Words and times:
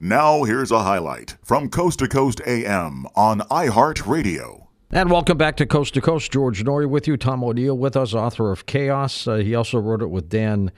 Now, 0.00 0.44
here's 0.44 0.70
a 0.70 0.84
highlight 0.84 1.36
from 1.42 1.68
Coast 1.68 1.98
to 1.98 2.06
Coast 2.06 2.40
AM 2.46 3.04
on 3.16 3.40
iHeartRadio. 3.40 4.68
And 4.92 5.10
welcome 5.10 5.36
back 5.36 5.56
to 5.56 5.66
Coast 5.66 5.94
to 5.94 6.00
Coast. 6.00 6.30
George 6.30 6.62
Noory 6.62 6.88
with 6.88 7.08
you. 7.08 7.16
Tom 7.16 7.42
O'Neill 7.42 7.76
with 7.76 7.96
us, 7.96 8.14
author 8.14 8.52
of 8.52 8.64
Chaos. 8.66 9.26
Uh, 9.26 9.38
he 9.38 9.56
also 9.56 9.76
wrote 9.76 10.00
it 10.00 10.06
with 10.10 10.28
Dan 10.28 10.70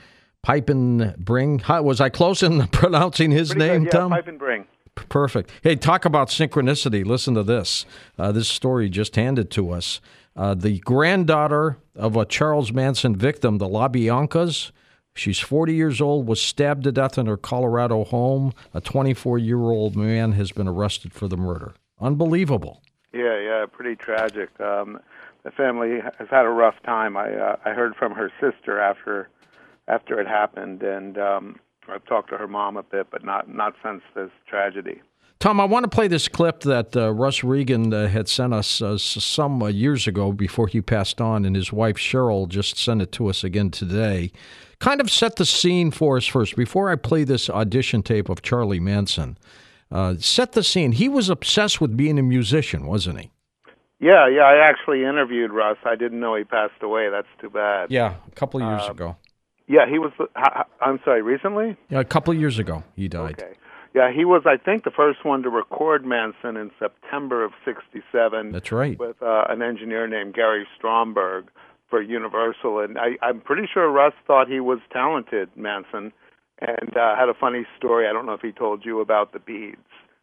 Piepenbring. 0.42 1.60
How, 1.60 1.82
was 1.82 2.00
I 2.00 2.08
close 2.08 2.42
in 2.42 2.66
pronouncing 2.72 3.30
his 3.30 3.50
Pretty 3.50 3.68
name, 3.68 3.84
good, 3.84 3.92
yeah, 3.92 4.00
Tom? 4.00 4.12
Piepenbring. 4.12 4.64
Perfect. 4.94 5.50
Hey, 5.62 5.76
talk 5.76 6.06
about 6.06 6.28
synchronicity. 6.28 7.04
Listen 7.04 7.34
to 7.34 7.42
this. 7.42 7.84
Uh, 8.18 8.32
this 8.32 8.48
story 8.48 8.88
just 8.88 9.16
handed 9.16 9.50
to 9.50 9.70
us. 9.70 10.00
Uh, 10.34 10.54
the 10.54 10.78
granddaughter 10.78 11.76
of 11.94 12.16
a 12.16 12.24
Charles 12.24 12.72
Manson 12.72 13.14
victim, 13.14 13.58
the 13.58 13.68
LaBiancas, 13.68 14.72
she's 15.20 15.38
40 15.38 15.74
years 15.74 16.00
old, 16.00 16.26
was 16.26 16.40
stabbed 16.40 16.84
to 16.84 16.92
death 16.92 17.18
in 17.18 17.26
her 17.26 17.36
Colorado 17.36 18.04
home. 18.04 18.52
A 18.74 18.80
24 18.80 19.38
year 19.38 19.58
old 19.58 19.94
man 19.94 20.32
has 20.32 20.50
been 20.50 20.66
arrested 20.66 21.12
for 21.12 21.28
the 21.28 21.36
murder. 21.36 21.74
Unbelievable. 22.00 22.82
Yeah, 23.12 23.38
yeah, 23.38 23.66
pretty 23.70 23.96
tragic. 23.96 24.48
Um, 24.60 25.00
the 25.42 25.50
family 25.50 25.98
has 26.18 26.28
had 26.30 26.44
a 26.44 26.50
rough 26.50 26.76
time. 26.84 27.16
I 27.16 27.34
uh, 27.34 27.56
I 27.64 27.70
heard 27.70 27.94
from 27.96 28.12
her 28.12 28.30
sister 28.40 28.80
after 28.80 29.28
after 29.88 30.20
it 30.20 30.26
happened, 30.26 30.82
and 30.82 31.18
um, 31.18 31.60
I've 31.88 32.04
talked 32.04 32.30
to 32.30 32.36
her 32.36 32.46
mom 32.46 32.76
a 32.76 32.82
bit, 32.82 33.08
but 33.10 33.24
not 33.24 33.48
not 33.48 33.74
since 33.82 34.02
this 34.14 34.30
tragedy. 34.46 35.02
Tom, 35.40 35.58
I 35.58 35.64
want 35.64 35.84
to 35.84 35.88
play 35.88 36.06
this 36.06 36.28
clip 36.28 36.60
that 36.60 36.94
uh, 36.94 37.10
Russ 37.14 37.42
Regan 37.42 37.94
uh, 37.94 38.08
had 38.08 38.28
sent 38.28 38.52
us 38.52 38.82
uh, 38.82 38.98
some 38.98 39.62
uh, 39.62 39.68
years 39.68 40.06
ago 40.06 40.32
before 40.32 40.66
he 40.66 40.82
passed 40.82 41.18
on, 41.18 41.46
and 41.46 41.56
his 41.56 41.72
wife 41.72 41.96
Cheryl 41.96 42.46
just 42.46 42.76
sent 42.76 43.00
it 43.00 43.10
to 43.12 43.28
us 43.28 43.42
again 43.42 43.70
today. 43.70 44.32
Kind 44.80 45.00
of 45.00 45.10
set 45.10 45.36
the 45.36 45.46
scene 45.46 45.92
for 45.92 46.18
us 46.18 46.26
first. 46.26 46.56
Before 46.56 46.90
I 46.90 46.96
play 46.96 47.24
this 47.24 47.48
audition 47.48 48.02
tape 48.02 48.28
of 48.28 48.42
Charlie 48.42 48.80
Manson, 48.80 49.38
uh, 49.90 50.16
set 50.18 50.52
the 50.52 50.62
scene. 50.62 50.92
He 50.92 51.08
was 51.08 51.30
obsessed 51.30 51.80
with 51.80 51.96
being 51.96 52.18
a 52.18 52.22
musician, 52.22 52.86
wasn't 52.86 53.20
he? 53.20 53.30
Yeah, 53.98 54.28
yeah. 54.28 54.42
I 54.42 54.56
actually 54.68 55.04
interviewed 55.04 55.52
Russ. 55.52 55.78
I 55.86 55.96
didn't 55.96 56.20
know 56.20 56.34
he 56.34 56.44
passed 56.44 56.82
away. 56.82 57.08
That's 57.10 57.28
too 57.40 57.48
bad. 57.48 57.90
Yeah, 57.90 58.16
a 58.26 58.30
couple 58.32 58.62
of 58.62 58.68
years 58.68 58.88
Uh, 58.88 58.92
ago. 58.92 59.16
Yeah, 59.68 59.88
he 59.88 59.98
was. 59.98 60.12
I'm 60.82 61.00
sorry. 61.02 61.22
Recently. 61.22 61.78
Yeah, 61.88 62.00
a 62.00 62.04
couple 62.04 62.34
of 62.34 62.38
years 62.38 62.58
ago 62.58 62.84
he 62.94 63.08
died. 63.08 63.40
Okay. 63.40 63.54
Yeah, 63.94 64.12
he 64.12 64.24
was. 64.24 64.42
I 64.46 64.56
think 64.56 64.84
the 64.84 64.90
first 64.90 65.24
one 65.24 65.42
to 65.42 65.50
record 65.50 66.04
Manson 66.04 66.56
in 66.56 66.70
September 66.78 67.44
of 67.44 67.52
'67. 67.64 68.52
That's 68.52 68.70
right. 68.70 68.98
with 68.98 69.20
uh, 69.20 69.44
an 69.48 69.62
engineer 69.62 70.06
named 70.06 70.34
Gary 70.34 70.66
Stromberg 70.76 71.48
for 71.88 72.00
Universal, 72.00 72.80
and 72.80 72.98
I, 72.98 73.16
I'm 73.20 73.40
pretty 73.40 73.68
sure 73.72 73.90
Russ 73.90 74.14
thought 74.26 74.48
he 74.48 74.60
was 74.60 74.78
talented, 74.92 75.50
Manson, 75.56 76.12
and 76.60 76.96
uh, 76.96 77.16
had 77.16 77.28
a 77.28 77.34
funny 77.34 77.66
story. 77.76 78.06
I 78.06 78.12
don't 78.12 78.26
know 78.26 78.34
if 78.34 78.42
he 78.42 78.52
told 78.52 78.84
you 78.84 79.00
about 79.00 79.32
the 79.32 79.40
beads 79.40 79.76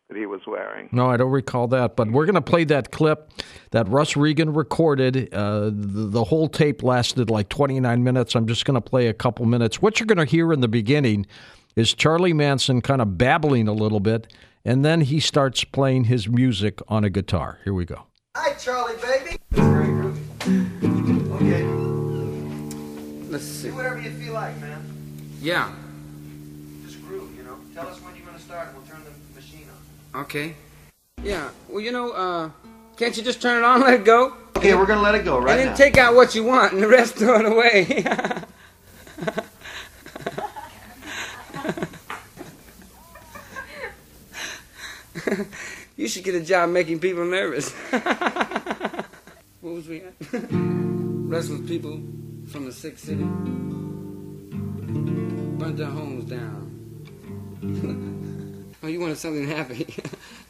that 0.07 0.17
he 0.17 0.25
was 0.25 0.41
wearing. 0.47 0.87
No, 0.93 1.09
I 1.09 1.17
don't 1.17 1.31
recall 1.31 1.67
that, 1.67 1.97
but 1.97 2.09
we're 2.09 2.25
going 2.25 2.35
to 2.35 2.41
play 2.41 2.63
that 2.63 2.91
clip 2.91 3.31
that 3.71 3.89
Russ 3.89 4.15
Regan 4.15 4.53
recorded. 4.53 5.33
Uh, 5.33 5.65
the, 5.65 6.07
the 6.09 6.23
whole 6.23 6.47
tape 6.47 6.81
lasted 6.83 7.29
like 7.29 7.49
29 7.49 8.03
minutes. 8.03 8.33
I'm 8.33 8.47
just 8.47 8.63
going 8.63 8.75
to 8.75 8.81
play 8.81 9.07
a 9.07 9.13
couple 9.13 9.45
minutes. 9.45 9.81
What 9.81 9.99
you're 9.99 10.07
going 10.07 10.25
to 10.25 10.25
hear 10.25 10.53
in 10.53 10.61
the 10.61 10.69
beginning 10.69 11.27
is 11.77 11.93
Charlie 11.93 12.33
Manson 12.33 12.81
kind 12.81 13.01
of 13.01 13.19
babbling 13.19 13.67
a 13.67 13.71
little 13.71 13.99
bit, 13.99 14.33
and 14.65 14.83
then 14.83 15.01
he 15.01 15.19
starts 15.19 15.63
playing 15.63 16.05
his 16.05 16.27
music 16.27 16.81
on 16.87 17.03
a 17.03 17.09
guitar. 17.09 17.59
Here 17.63 17.73
we 17.73 17.85
go. 17.85 18.07
Hi, 18.35 18.53
Charlie, 18.53 18.95
baby. 18.95 19.37
That's 19.51 19.61
very 19.67 19.87
groovy. 19.87 21.31
Okay. 21.35 21.63
Let's 23.29 23.45
see. 23.45 23.69
Do 23.69 23.75
whatever 23.75 24.01
you 24.01 24.09
feel 24.09 24.33
like, 24.33 24.59
man. 24.59 24.83
Yeah. 25.39 25.71
Just 26.83 26.99
groove, 27.05 27.35
you 27.37 27.43
know. 27.43 27.57
Tell 27.75 27.87
us 27.87 28.01
when 28.01 28.15
you're 28.15 28.25
gonna 28.25 28.39
start, 28.39 28.69
and 28.69 28.77
we'll 28.77 28.87
turn 28.87 29.01
the 29.05 29.39
machine 29.39 29.67
on. 30.15 30.21
Okay. 30.21 30.55
Yeah. 31.21 31.51
Well, 31.69 31.81
you 31.81 31.91
know, 31.91 32.11
uh, 32.11 32.49
can't 32.95 33.15
you 33.15 33.21
just 33.21 33.39
turn 33.39 33.59
it 33.59 33.63
on, 33.63 33.81
let 33.81 33.93
it 33.93 34.03
go, 34.03 34.33
Okay, 34.57 34.73
we're 34.73 34.87
gonna 34.87 35.01
let 35.01 35.13
it 35.13 35.23
go 35.23 35.37
right 35.37 35.51
and 35.51 35.59
then 35.59 35.67
now. 35.67 35.75
take 35.75 35.97
out 35.99 36.15
what 36.15 36.33
you 36.33 36.43
want, 36.43 36.73
and 36.73 36.81
the 36.81 36.87
rest 36.87 37.15
throw 37.15 37.39
it 37.39 37.45
away? 37.45 38.03
you 46.07 46.09
should 46.09 46.23
get 46.23 46.35
a 46.35 46.39
job 46.39 46.69
making 46.69 47.01
people 47.01 47.25
nervous. 47.25 47.69
what 49.59 49.73
was 49.73 49.89
we 49.89 50.03
at? 50.03 50.13
Restless 50.31 51.67
people 51.67 51.99
from 52.49 52.63
the 52.63 52.71
sick 52.71 52.97
city 52.97 53.25
burnt 55.59 55.75
their 55.75 55.87
homes 55.87 56.23
down. 56.29 56.63
oh, 58.83 58.87
you 58.87 59.01
wanted 59.01 59.17
something 59.17 59.49
happy? 59.49 59.85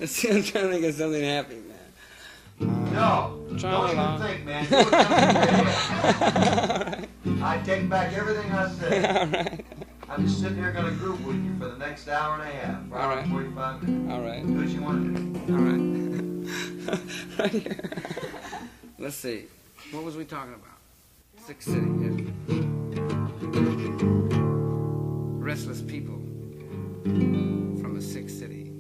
See, 0.06 0.30
I'm 0.30 0.44
trying 0.44 0.66
to 0.66 0.74
think 0.74 0.86
of 0.86 0.94
something 0.94 1.24
happy, 1.24 1.56
man. 1.56 2.94
no, 2.94 3.44
Try 3.58 3.72
don't 3.72 3.86
even 3.90 4.00
on. 4.00 4.22
think, 4.22 4.46
man. 4.46 4.64
Do 4.70 4.76
what 4.76 4.92
comes 4.92 5.08
to 5.08 5.56
your 5.56 5.72
head. 6.86 7.08
I 7.42 7.58
take 7.66 7.90
back 7.90 8.14
everything 8.14 8.52
I 8.52 8.70
said. 8.74 9.66
I'm 10.10 10.26
just 10.26 10.40
sitting 10.40 10.58
here 10.58 10.72
gonna 10.72 10.92
groove 10.92 11.26
with 11.26 11.36
you 11.36 11.58
for 11.60 11.68
the 11.68 11.78
next 11.78 12.08
hour 12.08 12.36
and 12.36 12.44
a 12.44 12.46
half, 12.46 12.82
All 12.94 13.10
right. 13.10 13.24
and 13.24 13.32
45 13.32 13.84
minutes. 13.84 14.14
All 14.14 14.22
right. 14.22 14.48
Do 14.48 14.54
what 14.54 14.68
you 14.70 14.82
want 14.82 15.16
to 15.16 15.22
do. 15.22 15.54
All 15.54 15.60
right. 15.60 17.40
right 17.40 17.52
here. 17.52 17.80
Let's 19.00 19.16
see. 19.18 19.46
What 19.92 20.04
was 20.04 20.16
we 20.16 20.24
talking 20.26 20.54
about? 20.54 20.78
Sick 21.46 21.62
City. 21.62 22.32
Yeah. 22.48 22.64
Restless 25.44 25.82
people 25.82 26.16
from 27.04 27.96
a 27.98 28.02
sick 28.02 28.30
city 28.30 28.72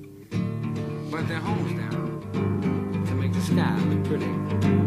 burnt 1.09 1.27
their 1.29 1.39
homes 1.39 1.71
down 1.79 3.05
to 3.07 3.13
make 3.13 3.31
the 3.33 3.41
sky 3.41 3.77
look 3.87 4.03
pretty. 4.03 4.86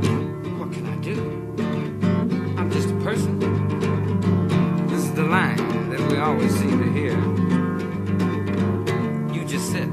Always 6.30 6.54
seem 6.60 6.78
to 6.78 6.92
hear. 6.92 7.18
You 9.34 9.44
just 9.44 9.72
sit 9.72 9.90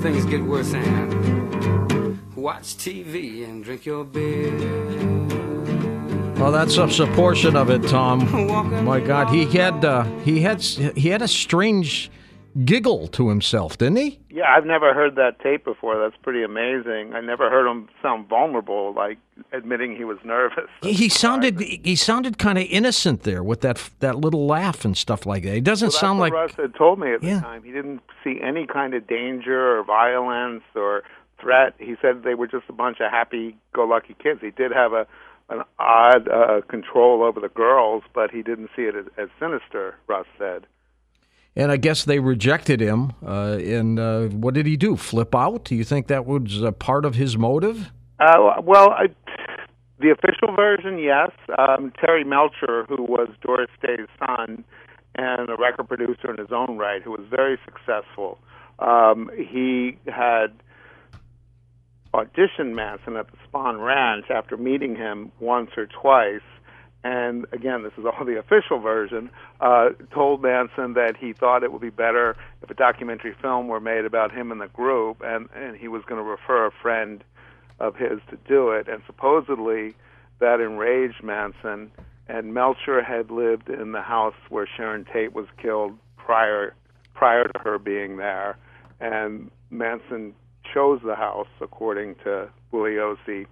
things 0.00 0.24
get 0.26 0.42
worse 0.44 0.74
and 0.74 2.20
watch 2.36 2.76
TV 2.76 3.44
and 3.44 3.64
drink 3.64 3.84
your 3.84 4.04
beer. 4.04 4.56
Well, 6.36 6.52
that's 6.52 6.76
just 6.76 7.00
a 7.00 7.08
portion 7.14 7.56
of 7.56 7.68
it, 7.70 7.82
Tom. 7.88 8.84
My 8.84 9.00
God, 9.00 9.28
he 9.34 9.44
had 9.44 9.84
uh, 9.84 10.04
he 10.24 10.40
had 10.40 10.62
he 10.62 11.08
had 11.08 11.20
a 11.20 11.28
strange 11.28 12.08
giggle 12.64 13.08
to 13.08 13.28
himself, 13.28 13.78
didn't 13.78 13.96
he? 13.96 14.20
Yeah, 14.30 14.44
I've 14.54 14.66
never 14.66 14.92
heard 14.94 15.14
that 15.16 15.40
tape 15.40 15.64
before. 15.64 15.98
That's 15.98 16.20
pretty 16.22 16.42
amazing. 16.42 17.14
I 17.14 17.20
never 17.20 17.48
heard 17.50 17.66
him 17.70 17.88
sound 18.02 18.28
vulnerable, 18.28 18.92
like 18.94 19.18
admitting 19.52 19.96
he 19.96 20.04
was 20.04 20.18
nervous. 20.24 20.68
He, 20.82 20.92
he 20.92 21.08
sounded 21.08 21.60
he 21.60 21.96
sounded 21.96 22.38
kind 22.38 22.58
of 22.58 22.64
innocent 22.68 23.22
there 23.22 23.42
with 23.42 23.60
that 23.62 23.90
that 24.00 24.16
little 24.18 24.46
laugh 24.46 24.84
and 24.84 24.96
stuff 24.96 25.26
like 25.26 25.42
that. 25.44 25.54
He 25.54 25.60
doesn't 25.60 25.88
Well, 25.92 26.00
sound 26.00 26.18
like 26.18 26.32
Russ 26.32 26.52
had 26.56 26.74
told 26.74 26.98
me 26.98 27.12
at 27.14 27.22
Yeah. 27.22 27.36
the 27.36 27.40
time. 27.40 27.62
He 27.62 27.72
didn't 27.72 28.00
see 28.24 28.40
any 28.42 28.66
kind 28.66 28.94
of 28.94 29.06
danger 29.06 29.78
or 29.78 29.84
violence 29.84 30.62
or 30.74 31.02
threat. 31.40 31.74
He 31.78 31.96
said 32.00 32.22
they 32.22 32.34
were 32.34 32.46
just 32.46 32.64
a 32.68 32.72
bunch 32.72 33.00
of 33.00 33.10
happy-go-lucky 33.10 34.14
kids. 34.22 34.40
He 34.40 34.50
did 34.50 34.72
have 34.72 34.92
a 34.92 35.06
an 35.50 35.62
odd 35.78 36.28
uh, 36.28 36.60
control 36.68 37.22
over 37.22 37.38
the 37.38 37.48
girls, 37.48 38.04
but 38.14 38.30
he 38.30 38.42
didn't 38.42 38.70
see 38.74 38.82
it 38.82 38.94
as, 38.94 39.04
as 39.18 39.28
sinister. 39.38 39.96
Russ 40.06 40.26
said. 40.38 40.66
And 41.54 41.70
I 41.70 41.76
guess 41.76 42.04
they 42.04 42.18
rejected 42.18 42.80
him. 42.80 43.12
Uh, 43.24 43.58
and 43.60 43.98
uh, 43.98 44.28
what 44.28 44.54
did 44.54 44.66
he 44.66 44.76
do? 44.76 44.96
Flip 44.96 45.34
out? 45.34 45.64
Do 45.64 45.74
you 45.74 45.84
think 45.84 46.06
that 46.06 46.24
was 46.24 46.62
a 46.62 46.72
part 46.72 47.04
of 47.04 47.14
his 47.14 47.36
motive? 47.36 47.92
Uh, 48.18 48.60
well, 48.62 48.90
I, 48.90 49.08
the 49.98 50.10
official 50.10 50.54
version, 50.54 50.98
yes. 50.98 51.30
Um, 51.58 51.92
Terry 52.00 52.24
Melcher, 52.24 52.84
who 52.88 53.02
was 53.02 53.28
Doris 53.42 53.70
Day's 53.80 54.08
son 54.18 54.64
and 55.14 55.50
a 55.50 55.56
record 55.56 55.88
producer 55.88 56.30
in 56.30 56.38
his 56.38 56.52
own 56.52 56.78
right, 56.78 57.02
who 57.02 57.10
was 57.10 57.26
very 57.30 57.58
successful, 57.64 58.38
um, 58.78 59.30
he 59.36 59.98
had 60.06 60.48
auditioned 62.14 62.74
Manson 62.74 63.16
at 63.16 63.26
the 63.30 63.36
Spahn 63.46 63.84
Ranch 63.84 64.26
after 64.30 64.56
meeting 64.56 64.96
him 64.96 65.32
once 65.40 65.70
or 65.76 65.86
twice. 65.86 66.40
And 67.04 67.46
again, 67.52 67.82
this 67.82 67.92
is 67.98 68.04
all 68.04 68.24
the 68.24 68.38
official 68.38 68.78
version. 68.78 69.30
Uh, 69.60 69.90
told 70.14 70.42
Manson 70.42 70.94
that 70.94 71.16
he 71.18 71.32
thought 71.32 71.64
it 71.64 71.72
would 71.72 71.82
be 71.82 71.90
better 71.90 72.36
if 72.62 72.70
a 72.70 72.74
documentary 72.74 73.34
film 73.40 73.66
were 73.66 73.80
made 73.80 74.04
about 74.04 74.32
him 74.32 74.52
and 74.52 74.60
the 74.60 74.68
group, 74.68 75.20
and 75.24 75.48
and 75.54 75.76
he 75.76 75.88
was 75.88 76.02
going 76.06 76.22
to 76.22 76.28
refer 76.28 76.66
a 76.66 76.70
friend 76.70 77.24
of 77.80 77.96
his 77.96 78.20
to 78.30 78.38
do 78.46 78.70
it. 78.70 78.88
And 78.88 79.02
supposedly, 79.06 79.94
that 80.38 80.60
enraged 80.60 81.22
Manson. 81.22 81.90
And 82.28 82.54
Melcher 82.54 83.02
had 83.02 83.30
lived 83.30 83.68
in 83.68 83.92
the 83.92 84.00
house 84.00 84.34
where 84.48 84.68
Sharon 84.76 85.04
Tate 85.12 85.34
was 85.34 85.46
killed 85.60 85.98
prior 86.16 86.74
prior 87.14 87.44
to 87.44 87.58
her 87.58 87.78
being 87.78 88.16
there, 88.16 88.56
and 89.00 89.50
Manson 89.70 90.34
chose 90.72 91.00
the 91.04 91.14
house, 91.14 91.48
according 91.60 92.14
to 92.24 92.48
Bugliosi, 92.72 93.46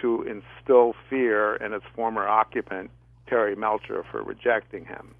to 0.00 0.22
instill 0.22 0.94
fear 1.08 1.56
in 1.56 1.72
its 1.72 1.84
former 1.94 2.26
occupant, 2.26 2.90
Terry 3.28 3.56
Melcher, 3.56 4.04
for 4.10 4.22
rejecting 4.22 4.84
him. 4.84 5.14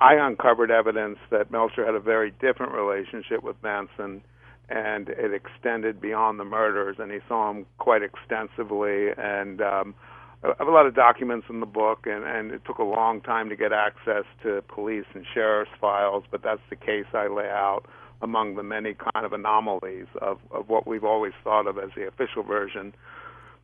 I 0.00 0.14
uncovered 0.14 0.70
evidence 0.70 1.18
that 1.30 1.50
Melcher 1.50 1.86
had 1.86 1.94
a 1.94 2.00
very 2.00 2.32
different 2.40 2.72
relationship 2.72 3.42
with 3.42 3.56
Manson, 3.62 4.22
and 4.68 5.08
it 5.10 5.32
extended 5.32 6.00
beyond 6.00 6.40
the 6.40 6.44
murders, 6.44 6.96
and 6.98 7.12
he 7.12 7.18
saw 7.28 7.50
him 7.50 7.66
quite 7.78 8.02
extensively. 8.02 9.10
And 9.16 9.60
um, 9.60 9.94
I 10.42 10.54
have 10.58 10.66
a 10.66 10.72
lot 10.72 10.86
of 10.86 10.94
documents 10.94 11.46
in 11.48 11.60
the 11.60 11.66
book, 11.66 12.06
and, 12.06 12.24
and 12.24 12.50
it 12.50 12.62
took 12.64 12.78
a 12.78 12.84
long 12.84 13.20
time 13.20 13.48
to 13.50 13.56
get 13.56 13.72
access 13.72 14.24
to 14.42 14.62
police 14.62 15.06
and 15.14 15.24
sheriff's 15.32 15.70
files, 15.80 16.24
but 16.30 16.42
that's 16.42 16.62
the 16.68 16.76
case 16.76 17.06
I 17.14 17.28
lay 17.28 17.48
out 17.48 17.82
among 18.22 18.54
the 18.54 18.62
many 18.62 18.94
kind 18.94 19.26
of 19.26 19.32
anomalies 19.32 20.06
of, 20.20 20.38
of 20.50 20.68
what 20.68 20.86
we've 20.86 21.04
always 21.04 21.32
thought 21.44 21.66
of 21.66 21.78
as 21.78 21.90
the 21.96 22.06
official 22.06 22.42
version 22.42 22.94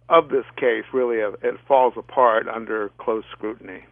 of 0.09 0.29
this 0.29 0.45
case. 0.57 0.85
Really, 0.93 1.17
it 1.19 1.57
falls 1.67 1.95
apart 1.97 2.49
under 2.49 2.91
close 2.99 3.25
scrutiny. 3.33 3.85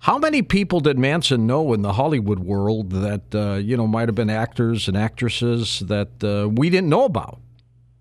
How 0.00 0.16
many 0.16 0.40
people 0.40 0.80
did 0.80 0.98
Manson 0.98 1.46
know 1.46 1.74
in 1.74 1.82
the 1.82 1.92
Hollywood 1.92 2.38
world 2.38 2.90
that 2.90 3.34
uh, 3.34 3.54
you 3.56 3.76
know 3.76 3.86
might 3.86 4.08
have 4.08 4.14
been 4.14 4.30
actors 4.30 4.88
and 4.88 4.96
actresses 4.96 5.80
that 5.80 6.24
uh, 6.24 6.48
we 6.48 6.70
didn't 6.70 6.88
know 6.88 7.04
about? 7.04 7.38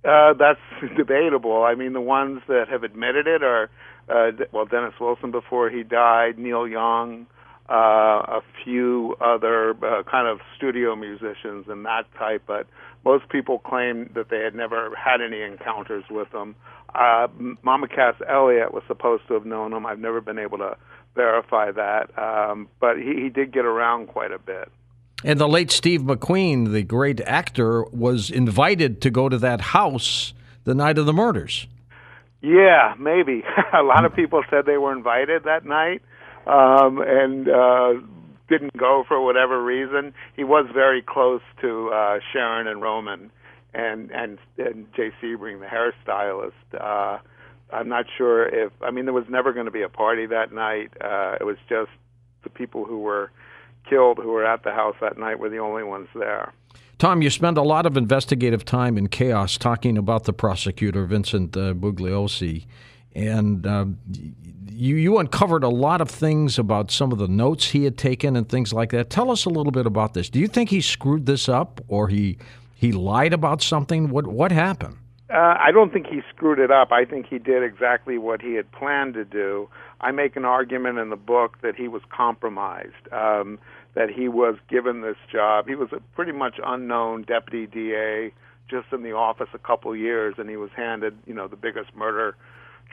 Uh, 0.04 0.34
that's 0.34 0.62
debatable. 0.98 1.64
I 1.64 1.76
mean, 1.76 1.94
the 1.94 2.02
ones 2.02 2.42
that 2.48 2.70
have 2.70 2.84
admitted 2.84 3.28
it 3.28 3.44
are 3.44 3.70
uh, 4.10 4.32
well, 4.52 4.66
Dennis 4.66 4.94
Wilson 5.00 5.32
before 5.32 5.70
he 5.70 5.84
died, 5.84 6.40
Neil 6.40 6.68
Young, 6.68 7.28
uh, 7.70 8.40
a 8.40 8.42
few 8.64 9.16
other 9.22 9.72
uh, 9.72 10.04
kind 10.04 10.28
of 10.28 10.40
studio 10.58 10.96
musicians 10.96 11.66
and 11.68 11.86
that 11.86 12.04
type, 12.18 12.44
but 12.48 12.68
most 13.06 13.30
people 13.30 13.60
claim 13.60 14.10
that 14.16 14.30
they 14.30 14.40
had 14.40 14.56
never 14.56 14.96
had 14.96 15.22
any 15.22 15.42
encounters 15.42 16.04
with 16.10 16.32
them. 16.32 16.56
Uh, 16.94 17.28
Mama 17.62 17.88
Cass 17.88 18.16
Elliot 18.28 18.74
was 18.74 18.84
supposed 18.88 19.28
to 19.28 19.36
have 19.36 19.46
known 19.46 19.72
him. 19.72 19.86
I've 19.86 20.00
never 20.00 20.20
been 20.20 20.40
able 20.40 20.58
to 20.58 20.76
verify 21.16 21.72
that, 21.72 22.10
um, 22.18 22.68
but 22.80 22.98
he, 22.98 23.24
he 23.24 23.30
did 23.30 23.52
get 23.52 23.66
around 23.66 24.08
quite 24.08 24.32
a 24.32 24.40
bit. 24.40 24.70
And 25.24 25.40
the 25.40 25.48
late 25.48 25.70
Steve 25.70 26.02
McQueen, 26.02 26.72
the 26.72 26.84
great 26.84 27.22
actor, 27.22 27.84
was 27.92 28.30
invited 28.30 29.02
to 29.02 29.10
go 29.12 29.30
to 29.30 29.38
that 29.38 29.62
house 29.62 30.34
the 30.64 30.74
night 30.74 30.98
of 30.98 31.06
the 31.06 31.14
murders. 31.14 31.68
Yeah, 32.42 32.96
maybe. 32.98 33.44
a 33.74 33.84
lot 33.84 34.06
of 34.06 34.16
people 34.16 34.42
said 34.50 34.66
they 34.66 34.78
were 34.78 34.94
invited 34.94 35.44
that 35.44 35.66
night 35.66 36.02
um, 36.50 37.02
and 37.06 37.48
uh, 37.48 37.94
didn't 38.50 38.76
go 38.76 39.04
for 39.08 39.24
whatever 39.24 39.64
reason. 39.64 40.14
He 40.36 40.44
was 40.44 40.68
very 40.74 41.02
close 41.02 41.42
to 41.62 41.90
uh, 41.90 42.20
Sharon 42.34 42.68
and 42.68 42.82
Roman 42.82 43.32
and 43.74 44.12
and 44.12 44.40
and 44.58 44.88
Jay 44.96 45.12
Sebring, 45.22 45.60
the 45.60 45.68
hairstylist. 45.68 46.52
Uh, 46.74 47.20
I'm 47.72 47.88
not 47.88 48.06
sure 48.18 48.48
if 48.48 48.72
I 48.82 48.92
mean 48.92 49.06
there 49.06 49.14
was 49.14 49.30
never 49.30 49.54
going 49.54 49.66
to 49.66 49.72
be 49.72 49.84
a 49.84 49.90
party 49.90 50.26
that 50.26 50.52
night. 50.52 50.92
Uh, 51.00 51.38
it 51.40 51.44
was 51.44 51.58
just 51.70 51.92
the 52.44 52.50
people 52.50 52.86
who 52.86 53.00
were 53.00 53.32
killed 53.88 54.18
who 54.18 54.30
were 54.30 54.46
at 54.46 54.64
the 54.64 54.72
house 54.72 54.96
that 55.02 55.18
night 55.18 55.40
were 55.40 55.50
the 55.50 55.60
only 55.60 55.84
ones 55.84 56.08
there. 56.16 56.54
Tom, 56.98 57.22
you 57.22 57.30
spend 57.30 57.58
a 57.58 57.62
lot 57.62 57.86
of 57.86 57.96
investigative 57.96 58.66
time 58.66 58.98
in 58.98 59.08
chaos 59.08 59.58
talking 59.58 59.98
about 59.98 60.26
the 60.26 60.34
prosecutor, 60.34 61.06
Vincent 61.06 61.56
uh, 61.56 61.74
Bugliosi, 61.74 62.66
and 63.16 63.66
uh, 63.66 63.86
you, 64.70 64.96
you 64.96 65.18
uncovered 65.18 65.64
a 65.64 65.70
lot 65.70 66.02
of 66.02 66.10
things 66.10 66.58
about 66.60 66.92
some 66.92 67.12
of 67.12 67.18
the 67.18 67.28
notes 67.28 67.70
he 67.70 67.84
had 67.84 67.98
taken 67.98 68.36
and 68.36 68.48
things 68.48 68.72
like 68.72 68.92
that. 68.92 69.10
Tell 69.10 69.32
us 69.32 69.46
a 69.46 69.50
little 69.50 69.72
bit 69.72 69.86
about 69.86 70.14
this. 70.14 70.30
Do 70.30 70.40
you 70.40 70.48
think 70.48 70.70
he 70.70 70.82
screwed 70.82 71.26
this 71.26 71.50
up 71.50 71.82
or 71.88 72.08
he, 72.08 72.38
he 72.76 72.92
lied 72.92 73.34
about 73.34 73.62
something? 73.62 74.10
What, 74.10 74.28
what 74.28 74.52
happened? 74.52 74.98
Uh, 75.30 75.56
I 75.60 75.72
don't 75.72 75.94
think 75.94 76.08
he 76.08 76.22
screwed 76.34 76.58
it 76.58 76.72
up. 76.72 76.92
I 76.92 77.06
think 77.06 77.28
he 77.28 77.38
did 77.38 77.62
exactly 77.62 78.18
what 78.18 78.42
he 78.42 78.54
had 78.54 78.72
planned 78.72 79.14
to 79.14 79.26
do. 79.26 79.70
I 80.02 80.12
make 80.12 80.36
an 80.36 80.46
argument 80.46 80.98
in 80.98 81.10
the 81.10 81.16
book 81.16 81.62
that 81.62 81.76
he 81.76 81.88
was 81.88 82.02
compromised. 82.10 83.12
Um, 83.12 83.60
that 83.96 84.10
he 84.10 84.28
was 84.28 84.56
given 84.70 85.02
this 85.02 85.18
job. 85.32 85.68
He 85.68 85.76
was 85.76 85.90
a 85.92 86.00
pretty 86.16 86.32
much 86.32 86.60
unknown 86.64 87.24
deputy 87.24 87.66
DA, 87.66 88.32
just 88.70 88.94
in 88.94 89.04
the 89.04 89.14
office 89.14 89.50
a 89.54 89.58
couple 89.58 89.96
years, 89.96 90.36
and 90.38 90.50
he 90.50 90.56
was 90.56 90.70
handed, 90.76 91.18
you 91.26 91.34
know, 91.34 91.48
the 91.48 91.56
biggest 91.56 91.96
murder 91.96 92.36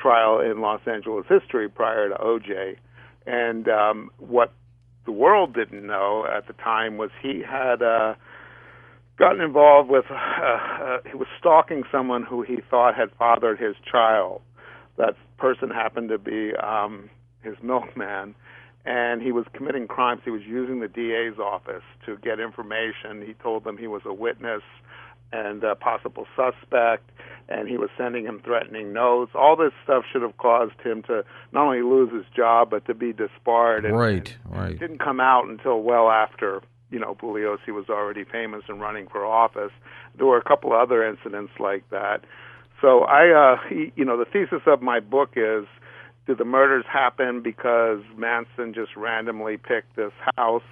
trial 0.00 0.40
in 0.40 0.60
Los 0.60 0.81
Angeles 0.87 1.26
history 1.28 1.69
prior 1.69 2.08
to 2.08 2.14
OJ. 2.16 2.76
And 3.26 3.69
um, 3.69 4.10
what 4.19 4.52
the 5.04 5.12
world 5.12 5.54
didn't 5.54 5.87
know 5.87 6.26
at 6.26 6.46
the 6.46 6.52
time 6.54 6.96
was 6.96 7.10
he 7.22 7.43
had 7.48 7.82
uh, 7.82 8.14
gotten 9.19 9.40
involved 9.40 9.90
with, 9.90 10.04
uh, 10.10 10.14
uh, 10.14 10.98
he 11.08 11.16
was 11.16 11.28
stalking 11.38 11.82
someone 11.90 12.22
who 12.22 12.43
he 12.43 12.58
thought 12.70 12.94
had 12.94 13.10
fathered 13.19 13.58
his 13.58 13.75
child. 13.90 14.43
That 14.96 15.14
person 15.38 15.70
happened 15.70 16.08
to 16.10 16.19
be 16.19 16.52
um, 16.56 17.10
his 17.43 17.54
milkman 17.62 18.34
and 18.87 19.20
he 19.20 19.32
was 19.32 19.44
committing 19.52 19.88
crimes. 19.88 20.22
He 20.25 20.31
was 20.31 20.43
using 20.46 20.81
the 20.81 20.88
DA's 20.88 21.38
office 21.40 21.82
to 22.06 22.16
get 22.19 22.38
information. 22.38 23.26
He 23.26 23.34
told 23.34 23.64
them 23.64 23.76
he 23.76 23.88
was 23.88 24.02
a 24.06 24.14
witness 24.14 24.62
and 25.36 25.62
a 25.64 25.74
possible 25.74 26.26
suspect, 26.34 27.10
and 27.48 27.68
he 27.68 27.76
was 27.76 27.90
sending 27.96 28.24
him 28.24 28.40
threatening 28.44 28.92
notes. 28.92 29.32
All 29.34 29.56
this 29.56 29.72
stuff 29.84 30.04
should 30.10 30.22
have 30.22 30.36
caused 30.38 30.80
him 30.82 31.02
to 31.04 31.24
not 31.52 31.66
only 31.66 31.82
lose 31.82 32.12
his 32.12 32.24
job 32.34 32.70
but 32.70 32.86
to 32.86 32.94
be 32.94 33.12
disbarred. 33.12 33.84
And, 33.84 33.96
right, 33.96 34.34
and 34.44 34.56
right. 34.56 34.72
It 34.72 34.80
didn't 34.80 34.98
come 34.98 35.20
out 35.20 35.46
until 35.48 35.82
well 35.82 36.10
after 36.10 36.62
you 36.90 36.98
know 36.98 37.14
Bugliosi 37.14 37.68
was 37.68 37.88
already 37.88 38.24
famous 38.24 38.62
and 38.68 38.80
running 38.80 39.08
for 39.08 39.24
office. 39.24 39.72
There 40.16 40.26
were 40.26 40.38
a 40.38 40.44
couple 40.44 40.72
of 40.72 40.80
other 40.80 41.06
incidents 41.06 41.52
like 41.58 41.88
that. 41.90 42.24
So 42.80 43.04
I, 43.04 43.30
uh, 43.30 43.56
he, 43.68 43.92
you 43.96 44.04
know, 44.04 44.18
the 44.18 44.26
thesis 44.26 44.62
of 44.66 44.82
my 44.82 45.00
book 45.00 45.30
is 45.36 45.66
did 46.26 46.38
the 46.38 46.44
murders 46.44 46.84
happen 46.92 47.40
because 47.40 48.00
Manson 48.16 48.74
just 48.74 48.96
randomly 48.96 49.56
picked 49.56 49.94
this 49.96 50.12
house 50.36 50.62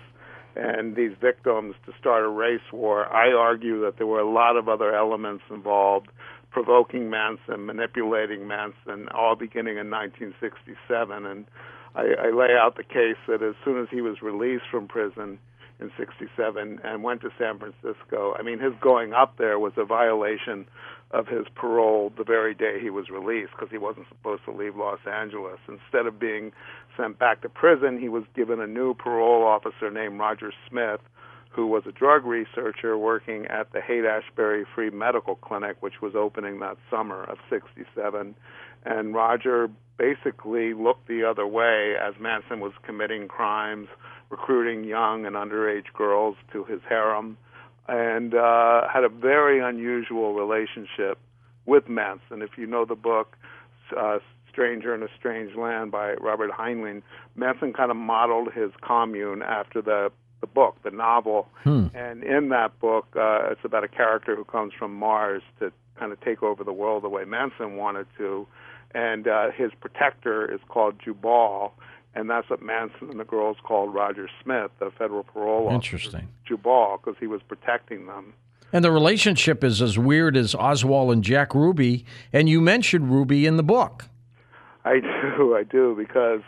and 0.57 0.97
these 0.97 1.13
victims 1.21 1.75
to 1.87 1.93
start 1.99 2.25
a 2.25 2.29
race 2.29 2.73
war? 2.73 3.07
I 3.13 3.33
argue 3.33 3.81
that 3.83 3.99
there 3.99 4.07
were 4.07 4.21
a 4.21 4.31
lot 4.31 4.57
of 4.57 4.69
other 4.69 4.95
elements 4.95 5.45
involved, 5.51 6.09
provoking 6.51 7.11
Manson, 7.11 7.67
manipulating 7.67 8.47
Manson, 8.47 9.09
all 9.15 9.37
beginning 9.37 9.79
in 9.79 9.91
1967. 9.91 11.27
And 11.27 11.47
I, 11.95 12.29
I 12.29 12.31
lay 12.31 12.55
out 12.59 12.77
the 12.77 12.85
case 12.85 13.19
that 13.29 13.43
as 13.43 13.55
soon 13.65 13.81
as 13.81 13.89
he 13.91 14.01
was 14.01 14.23
released 14.23 14.65
from 14.71 14.89
prison, 14.89 15.39
in 15.81 15.91
67 15.99 16.81
and 16.85 17.03
went 17.03 17.21
to 17.23 17.31
San 17.39 17.59
Francisco. 17.59 18.35
I 18.39 18.43
mean, 18.43 18.61
his 18.61 18.73
going 18.81 19.13
up 19.13 19.37
there 19.39 19.59
was 19.59 19.73
a 19.77 19.85
violation 19.85 20.67
of 21.11 21.29
his 21.29 21.47
parole 21.55 22.13
the 22.17 22.25
very 22.25 22.55
day 22.55 22.79
he 22.81 22.91
was 22.91 23.09
released 23.09 23.53
because 23.53 23.69
he 23.71 23.79
wasn't 23.79 24.09
supposed 24.09 24.45
to 24.45 24.51
leave 24.51 24.77
Los 24.77 25.01
Angeles. 25.11 25.59
Instead 25.69 26.07
of 26.07 26.19
being 26.19 26.53
sent 26.97 27.19
back 27.19 27.43
to 27.43 27.49
prison, 27.49 28.01
he 28.01 28.09
was 28.09 28.25
given 28.35 28.61
a 28.61 28.67
new 28.67 28.95
parole 28.95 29.47
officer 29.47 29.91
named 29.91 30.19
Roger 30.19 30.53
Smith, 30.69 31.01
who 31.51 31.67
was 31.67 31.85
a 31.87 31.93
drug 31.93 32.25
researcher 32.25 32.99
working 32.99 33.47
at 33.47 33.73
the 33.73 33.81
Haight 33.81 34.05
Ashbury 34.05 34.65
Free 34.75 34.91
Medical 34.91 35.37
Clinic, 35.37 35.77
which 35.81 36.03
was 36.03 36.15
opening 36.17 36.59
that 36.61 36.77
summer 36.91 37.23
of 37.25 37.39
67. 37.49 38.35
And 38.85 39.15
Roger 39.15 39.71
basically 39.97 40.75
looked 40.75 41.07
the 41.07 41.23
other 41.23 41.47
way 41.47 41.95
as 42.01 42.15
Manson 42.21 42.59
was 42.59 42.73
committing 42.83 43.29
crimes, 43.29 43.87
recruiting 44.31 44.83
young 44.83 45.27
and 45.27 45.37
underage 45.37 45.93
girls 45.97 46.37
to 46.53 46.65
his 46.65 46.81
harem 46.89 47.37
and 47.89 48.35
uh, 48.35 48.89
had 48.89 49.05
a 49.05 49.09
very 49.09 49.61
unusual 49.61 50.35
relationship 50.35 51.19
with 51.67 51.89
Manson. 51.89 52.43
If 52.43 52.57
you 52.57 52.67
know 52.67 52.85
the 52.85 52.95
book 52.95 53.37
uh, 53.97 54.19
Stranger 54.51 54.95
in 54.95 55.03
a 55.03 55.09
Strange 55.19 55.57
Land 55.57 55.91
by 55.91 56.15
Robert 56.15 56.51
Heinlein, 56.53 57.03
Manson 57.35 57.73
kind 57.73 57.91
of 57.91 57.97
modeled 57.97 58.53
his 58.53 58.71
commune 58.83 59.43
after 59.43 59.83
the 59.83 60.13
the 60.41 60.47
book, 60.47 60.77
the 60.83 60.91
novel. 60.91 61.49
Hmm. 61.63 61.87
And 61.95 62.23
in 62.23 62.51
that 62.51 62.79
book, 62.79 63.07
uh, 63.17 63.51
it's 63.51 63.65
about 63.65 63.83
a 63.83 63.89
character 63.89 64.37
who 64.37 64.45
comes 64.45 64.75
from 64.79 64.95
Mars 64.95 65.43
to 65.59 65.73
kind 65.99 66.13
of 66.13 66.21
take 66.21 66.43
over 66.43 66.63
the 66.63 66.73
world 66.73 67.03
the 67.03 67.09
way 67.09 67.25
Manson 67.25 67.77
wanted 67.77 68.07
to. 68.19 68.47
And 68.95 69.27
uh, 69.27 69.51
his 69.53 69.71
protector 69.81 70.53
is 70.53 70.61
called 70.69 71.01
Jubal, 71.03 71.73
and 72.15 72.31
that's 72.31 72.49
what 72.49 72.63
Manson 72.63 73.11
and 73.11 73.19
the 73.19 73.25
girls 73.25 73.57
called 73.63 73.93
Roger 73.93 74.29
Smith, 74.43 74.71
the 74.79 74.91
federal 74.97 75.25
parole 75.25 75.67
officer. 75.67 75.75
Interesting. 75.75 76.29
Jubal, 76.47 76.99
because 76.99 77.19
he 77.19 77.27
was 77.27 77.43
protecting 77.47 78.07
them. 78.07 78.35
And 78.73 78.85
the 78.85 78.91
relationship 78.91 79.63
is 79.63 79.81
as 79.81 79.99
weird 79.99 80.37
as 80.37 80.55
Oswald 80.55 81.13
and 81.13 81.23
Jack 81.23 81.55
Ruby, 81.55 82.05
and 82.33 82.49
you 82.49 82.61
mentioned 82.61 83.11
Ruby 83.11 83.47
in 83.47 83.57
the 83.57 83.63
book. 83.63 84.07
I 84.85 85.01
do, 85.37 85.57
I 85.57 85.63
do, 85.63 85.95
because 85.97 86.43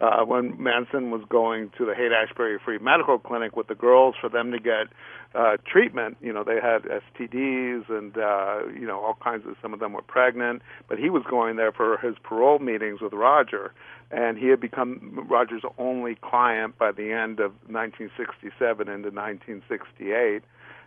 uh, 0.00 0.24
when 0.24 0.60
Manson 0.62 1.10
was 1.10 1.22
going 1.28 1.70
to 1.78 1.84
the 1.84 1.94
Haight 1.94 2.12
Ashbury 2.12 2.58
Free 2.64 2.78
Medical 2.78 3.18
Clinic 3.18 3.56
with 3.56 3.68
the 3.68 3.74
girls 3.74 4.14
for 4.20 4.28
them 4.28 4.50
to 4.52 4.58
get 4.58 4.88
uh, 5.34 5.56
treatment, 5.64 6.16
you 6.20 6.32
know, 6.32 6.42
they 6.42 6.56
had 6.56 6.82
STDs 6.82 7.88
and, 7.88 8.16
uh, 8.16 8.66
you 8.74 8.86
know, 8.86 9.00
all 9.00 9.16
kinds 9.22 9.46
of, 9.46 9.54
some 9.62 9.72
of 9.72 9.80
them 9.80 9.92
were 9.92 10.02
pregnant, 10.02 10.62
but 10.88 10.98
he 10.98 11.08
was 11.08 11.22
going 11.28 11.56
there 11.56 11.72
for 11.72 11.98
his 11.98 12.16
parole 12.22 12.58
meetings 12.58 13.00
with 13.00 13.12
Roger, 13.12 13.72
and 14.10 14.36
he 14.36 14.48
had 14.48 14.60
become 14.60 15.26
Roger's 15.30 15.62
only 15.78 16.16
client 16.16 16.76
by 16.78 16.90
the 16.90 17.12
end 17.12 17.38
of 17.38 17.52
1967 17.68 18.88
into 18.88 19.10
1968. 19.10 20.42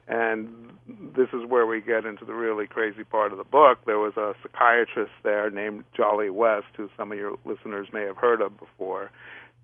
And 0.06 0.74
this 1.16 1.30
is 1.32 1.46
where 1.48 1.66
we 1.66 1.80
get 1.80 2.06
into 2.06 2.26
the 2.26 2.34
really 2.34 2.68
crazy 2.68 3.06
part 3.06 3.32
of 3.32 3.38
the 3.38 3.46
book. 3.46 3.80
There 3.86 4.00
was 4.00 4.18
a 4.18 4.34
psychiatrist 4.44 5.14
there 5.24 5.50
named 5.50 5.86
Jolly 5.96 6.30
West, 6.30 6.68
who 6.76 6.90
some 6.98 7.14
of 7.14 7.18
your 7.18 7.38
listeners 7.46 7.88
may 7.94 8.02
have 8.02 8.18
heard 8.18 8.42
of 8.42 8.60
before. 8.60 9.12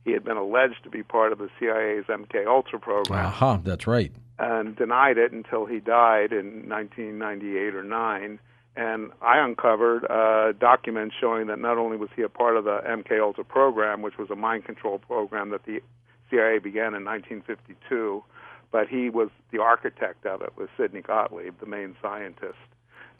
He 0.05 0.11
had 0.11 0.23
been 0.23 0.37
alleged 0.37 0.83
to 0.83 0.89
be 0.89 1.03
part 1.03 1.31
of 1.31 1.39
the 1.39 1.49
CIA's 1.59 2.05
MK 2.05 2.47
Ultra 2.47 2.79
program 2.79 3.25
Aha, 3.25 3.51
uh-huh, 3.53 3.61
that's 3.63 3.87
right. 3.87 4.11
and 4.37 4.75
denied 4.75 5.17
it 5.17 5.31
until 5.31 5.65
he 5.65 5.79
died 5.79 6.31
in 6.31 6.67
1998 6.69 7.75
or 7.75 7.83
9. 7.83 8.39
And 8.75 9.11
I 9.21 9.39
uncovered 9.39 10.05
uh, 10.09 10.53
documents 10.57 11.15
showing 11.19 11.47
that 11.47 11.59
not 11.59 11.77
only 11.77 11.97
was 11.97 12.09
he 12.15 12.21
a 12.21 12.29
part 12.29 12.55
of 12.55 12.63
the 12.63 12.79
MK 12.87 13.19
Ultra 13.21 13.43
program, 13.43 14.01
which 14.01 14.17
was 14.17 14.29
a 14.29 14.35
mind 14.35 14.63
control 14.65 14.99
program 14.99 15.49
that 15.49 15.65
the 15.65 15.81
CIA 16.29 16.59
began 16.59 16.93
in 16.93 17.03
1952, 17.03 18.23
but 18.71 18.87
he 18.87 19.09
was 19.09 19.29
the 19.51 19.59
architect 19.59 20.25
of 20.25 20.41
it 20.41 20.53
with 20.55 20.69
Sidney 20.77 21.01
Gottlieb, 21.01 21.59
the 21.59 21.65
main 21.65 21.95
scientist. 22.01 22.55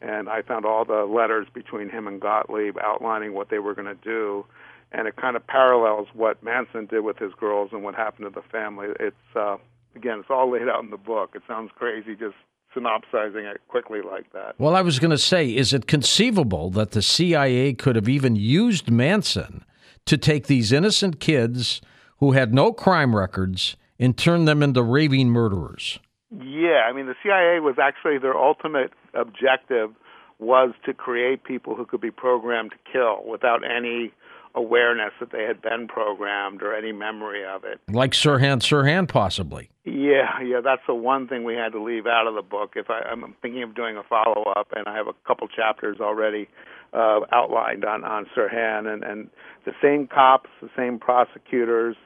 And 0.00 0.30
I 0.30 0.40
found 0.42 0.64
all 0.64 0.84
the 0.84 1.04
letters 1.04 1.46
between 1.52 1.90
him 1.90 2.06
and 2.06 2.20
Gottlieb 2.20 2.78
outlining 2.82 3.34
what 3.34 3.50
they 3.50 3.58
were 3.58 3.74
going 3.74 3.88
to 3.88 4.02
do, 4.02 4.46
and 4.92 5.06
it 5.06 5.16
kind 5.16 5.36
of 5.36 5.46
parallels 5.46 6.08
what 6.14 6.42
Manson 6.42 6.86
did 6.86 7.00
with 7.00 7.18
his 7.18 7.32
girls 7.38 7.70
and 7.72 7.82
what 7.82 7.94
happened 7.94 8.26
to 8.26 8.40
the 8.40 8.46
family. 8.48 8.88
It's 8.98 9.16
uh, 9.36 9.56
again, 9.94 10.20
it's 10.20 10.30
all 10.30 10.50
laid 10.50 10.68
out 10.68 10.82
in 10.82 10.90
the 10.90 10.96
book. 10.96 11.30
It 11.34 11.42
sounds 11.46 11.70
crazy 11.76 12.14
just 12.14 12.36
synopsizing 12.74 13.44
it 13.44 13.60
quickly 13.68 14.00
like 14.00 14.32
that. 14.32 14.54
Well, 14.58 14.76
I 14.76 14.82
was 14.82 14.98
going 14.98 15.10
to 15.10 15.18
say, 15.18 15.48
is 15.48 15.72
it 15.72 15.86
conceivable 15.86 16.70
that 16.70 16.92
the 16.92 17.02
CIA 17.02 17.72
could 17.72 17.96
have 17.96 18.08
even 18.08 18.36
used 18.36 18.90
Manson 18.90 19.64
to 20.06 20.16
take 20.16 20.46
these 20.46 20.72
innocent 20.72 21.18
kids 21.18 21.80
who 22.18 22.32
had 22.32 22.54
no 22.54 22.72
crime 22.72 23.16
records 23.16 23.76
and 23.98 24.16
turn 24.16 24.44
them 24.44 24.62
into 24.62 24.82
raving 24.82 25.30
murderers? 25.30 25.98
Yeah, 26.30 26.82
I 26.88 26.92
mean 26.92 27.06
the 27.06 27.16
CIA 27.22 27.60
was 27.60 27.76
actually 27.82 28.18
their 28.18 28.36
ultimate 28.36 28.92
objective 29.14 29.90
was 30.38 30.72
to 30.86 30.94
create 30.94 31.44
people 31.44 31.74
who 31.74 31.84
could 31.84 32.00
be 32.00 32.10
programmed 32.10 32.70
to 32.70 32.92
kill 32.92 33.22
without 33.28 33.62
any 33.64 34.12
awareness 34.54 35.12
that 35.20 35.32
they 35.32 35.44
had 35.44 35.62
been 35.62 35.86
programmed 35.88 36.62
or 36.62 36.74
any 36.74 36.92
memory 36.92 37.44
of 37.44 37.64
it. 37.64 37.80
Like 37.88 38.12
Sirhan 38.12 38.60
Sirhan, 38.60 39.08
possibly. 39.08 39.70
Yeah, 39.84 40.40
yeah, 40.44 40.60
that's 40.62 40.82
the 40.86 40.94
one 40.94 41.28
thing 41.28 41.44
we 41.44 41.54
had 41.54 41.72
to 41.72 41.82
leave 41.82 42.06
out 42.06 42.26
of 42.26 42.34
the 42.34 42.42
book. 42.42 42.72
If 42.76 42.90
I, 42.90 43.00
I'm 43.00 43.34
thinking 43.42 43.62
of 43.62 43.74
doing 43.74 43.96
a 43.96 44.02
follow 44.02 44.44
up, 44.56 44.68
and 44.74 44.86
I 44.86 44.96
have 44.96 45.06
a 45.06 45.14
couple 45.26 45.48
chapters 45.48 45.98
already 46.00 46.48
uh, 46.92 47.20
outlined 47.32 47.84
on 47.84 48.04
on 48.04 48.26
Sirhan, 48.36 48.92
and 48.92 49.02
and 49.02 49.30
the 49.64 49.72
same 49.82 50.06
cops, 50.06 50.50
the 50.60 50.70
same 50.76 50.98
prosecutors 50.98 51.96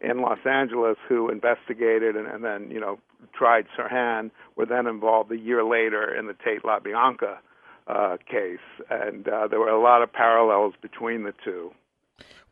in 0.00 0.20
Los 0.20 0.38
Angeles 0.44 0.96
who 1.08 1.30
investigated 1.30 2.16
and, 2.16 2.26
and 2.26 2.44
then 2.44 2.70
you 2.70 2.80
know 2.80 2.98
tried 3.32 3.66
Sirhan 3.78 4.30
were 4.56 4.66
then 4.66 4.86
involved 4.86 5.30
a 5.32 5.38
year 5.38 5.64
later 5.64 6.14
in 6.14 6.26
the 6.26 6.34
Tate 6.44 6.62
LaBianca 6.62 7.38
uh, 7.86 8.16
case, 8.28 8.58
and 8.90 9.28
uh, 9.28 9.46
there 9.48 9.60
were 9.60 9.68
a 9.68 9.80
lot 9.80 10.02
of 10.02 10.12
parallels 10.12 10.74
between 10.80 11.22
the 11.24 11.32
two. 11.44 11.72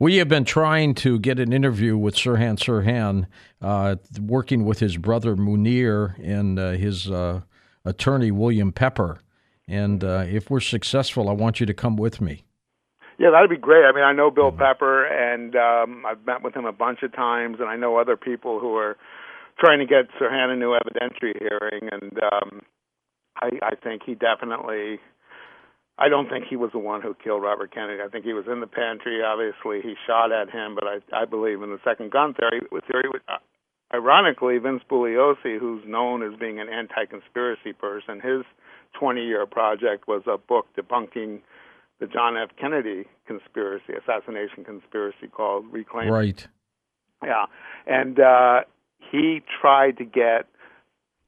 We 0.00 0.16
have 0.16 0.28
been 0.28 0.47
trying 0.47 0.95
to 0.95 1.19
get 1.19 1.38
an 1.38 1.52
interview 1.52 1.95
with 1.95 2.14
Sirhan 2.14 2.57
Sirhan, 2.57 3.26
uh, 3.61 3.97
working 4.19 4.64
with 4.64 4.78
his 4.78 4.97
brother 4.97 5.37
Munir 5.37 6.19
and 6.19 6.59
uh, 6.59 6.71
his 6.71 7.11
uh, 7.11 7.42
attorney 7.85 8.30
William 8.30 8.73
Pepper. 8.73 9.21
And 9.69 10.02
uh, 10.02 10.25
if 10.26 10.49
we're 10.49 10.61
successful, 10.61 11.28
I 11.28 11.33
want 11.33 11.61
you 11.61 11.66
to 11.66 11.75
come 11.75 11.99
with 11.99 12.19
me. 12.19 12.45
Yeah, 13.19 13.28
that'd 13.30 13.50
be 13.50 13.59
great. 13.59 13.85
I 13.85 13.92
mean, 13.92 14.02
I 14.02 14.14
know 14.14 14.30
Bill 14.30 14.52
Pepper, 14.52 15.04
and 15.04 15.54
um, 15.54 16.07
I've 16.07 16.25
met 16.25 16.42
with 16.42 16.57
him 16.57 16.64
a 16.64 16.73
bunch 16.73 17.02
of 17.02 17.14
times, 17.14 17.59
and 17.61 17.69
I 17.69 17.76
know 17.76 17.99
other 17.99 18.16
people 18.16 18.59
who 18.59 18.76
are 18.76 18.97
trying 19.59 19.80
to 19.80 19.87
get 19.87 20.09
Sirhan 20.19 20.49
a 20.49 20.57
new 20.57 20.71
evidentiary 20.71 21.38
hearing, 21.38 21.90
and 21.92 22.19
um, 22.23 22.62
I, 23.37 23.50
I 23.62 23.75
think 23.75 24.00
he 24.07 24.14
definitely 24.14 24.99
I 26.00 26.09
don't 26.09 26.30
think 26.30 26.47
he 26.49 26.57
was 26.57 26.71
the 26.73 26.78
one 26.78 27.02
who 27.02 27.14
killed 27.23 27.42
Robert 27.42 27.75
Kennedy. 27.75 28.02
I 28.02 28.09
think 28.09 28.25
he 28.25 28.33
was 28.33 28.47
in 28.50 28.61
the 28.61 28.66
pantry. 28.66 29.23
Obviously, 29.23 29.83
he 29.83 29.95
shot 30.07 30.33
at 30.33 30.49
him, 30.49 30.75
but 30.75 30.85
I, 30.85 31.23
I 31.23 31.26
believe 31.26 31.62
in 31.62 31.69
the 31.71 31.78
second 31.85 32.11
gun 32.11 32.33
theory. 32.33 32.62
With 32.73 32.85
theory, 32.85 33.04
uh, 33.28 33.37
ironically, 33.92 34.57
Vince 34.57 34.83
Bugliosi, 34.90 35.59
who's 35.61 35.83
known 35.87 36.23
as 36.23 36.38
being 36.40 36.59
an 36.59 36.71
anti-conspiracy 36.71 37.75
person, 37.75 38.19
his 38.19 38.45
20-year 38.99 39.45
project 39.45 40.09
was 40.09 40.23
a 40.26 40.38
book 40.38 40.66
debunking 40.75 41.40
the 42.00 42.07
John 42.07 42.35
F. 42.35 42.49
Kennedy 42.59 43.04
conspiracy, 43.26 43.92
assassination 43.92 44.64
conspiracy 44.64 45.28
called 45.30 45.66
Reclaim. 45.71 46.09
Right. 46.09 46.49
Yeah, 47.23 47.45
and 47.87 48.19
uh, 48.19 48.61
he 49.12 49.42
tried 49.61 49.99
to 49.99 50.07
get 50.07 50.47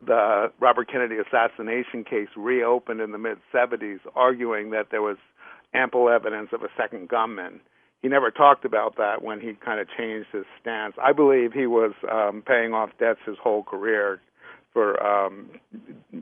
the 0.05 0.53
Robert 0.61 0.91
Kennedy 0.91 1.17
assassination 1.17 2.05
case 2.05 2.29
reopened 2.37 3.01
in 3.01 3.13
the 3.13 3.19
mid 3.19 3.39
70s, 3.55 4.01
arguing 4.15 4.71
that 4.71 4.89
there 4.91 5.03
was 5.03 5.17
ample 5.75 6.09
evidence 6.09 6.51
of 6.53 6.63
a 6.63 6.69
second 6.77 7.09
gunman. 7.09 7.61
He 8.03 8.09
never 8.09 8.31
talked 8.31 8.65
about 8.65 8.97
that 8.97 9.23
when 9.23 9.41
he 9.41 9.53
kind 9.65 9.81
of 9.81 9.87
changed 9.97 10.29
his 10.33 10.45
stance. 10.61 10.95
I 11.01 11.13
believe 11.13 11.53
he 11.53 11.67
was 11.67 11.93
um, 12.11 12.43
paying 12.45 12.75
off 12.75 12.91
debts 12.99 13.21
his 13.25 13.37
whole 13.41 13.63
career 13.63 14.21
for, 14.73 15.01
um, 15.03 15.51